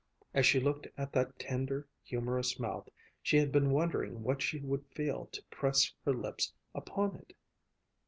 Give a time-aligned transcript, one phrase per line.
[0.33, 2.89] As she looked at that tender, humorous mouth,
[3.21, 7.35] she had been wondering what she would feel to press her lips upon it?